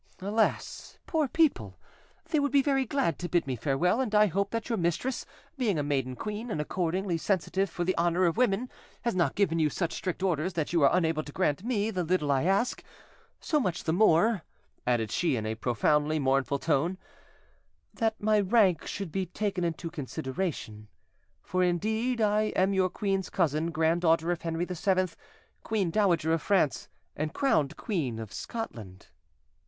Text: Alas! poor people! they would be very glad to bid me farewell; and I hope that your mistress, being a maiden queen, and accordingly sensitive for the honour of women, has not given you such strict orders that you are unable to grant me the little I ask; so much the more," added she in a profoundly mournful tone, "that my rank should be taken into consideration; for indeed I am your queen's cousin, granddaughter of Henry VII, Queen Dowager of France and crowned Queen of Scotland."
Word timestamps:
Alas! 0.19 0.97
poor 1.05 1.27
people! 1.27 1.77
they 2.31 2.39
would 2.39 2.51
be 2.51 2.63
very 2.63 2.85
glad 2.87 3.19
to 3.19 3.29
bid 3.29 3.45
me 3.45 3.55
farewell; 3.55 4.01
and 4.01 4.15
I 4.15 4.25
hope 4.25 4.49
that 4.49 4.67
your 4.67 4.79
mistress, 4.79 5.27
being 5.59 5.77
a 5.77 5.83
maiden 5.83 6.15
queen, 6.15 6.49
and 6.49 6.59
accordingly 6.59 7.19
sensitive 7.19 7.69
for 7.69 7.83
the 7.83 7.95
honour 7.99 8.25
of 8.25 8.35
women, 8.35 8.67
has 9.03 9.13
not 9.13 9.35
given 9.35 9.59
you 9.59 9.69
such 9.69 9.93
strict 9.93 10.23
orders 10.23 10.53
that 10.53 10.73
you 10.73 10.81
are 10.81 10.89
unable 10.91 11.21
to 11.21 11.31
grant 11.31 11.63
me 11.63 11.91
the 11.91 12.03
little 12.03 12.31
I 12.31 12.45
ask; 12.45 12.83
so 13.39 13.59
much 13.59 13.83
the 13.83 13.93
more," 13.93 14.41
added 14.87 15.11
she 15.11 15.35
in 15.35 15.45
a 15.45 15.53
profoundly 15.53 16.17
mournful 16.17 16.57
tone, 16.57 16.97
"that 17.93 18.19
my 18.19 18.39
rank 18.39 18.87
should 18.87 19.11
be 19.11 19.27
taken 19.27 19.63
into 19.63 19.91
consideration; 19.91 20.87
for 21.43 21.61
indeed 21.63 22.19
I 22.19 22.45
am 22.55 22.73
your 22.73 22.89
queen's 22.89 23.29
cousin, 23.29 23.69
granddaughter 23.69 24.31
of 24.31 24.41
Henry 24.41 24.65
VII, 24.65 25.09
Queen 25.61 25.91
Dowager 25.91 26.33
of 26.33 26.41
France 26.41 26.89
and 27.15 27.35
crowned 27.35 27.77
Queen 27.77 28.17
of 28.17 28.33
Scotland." 28.33 29.09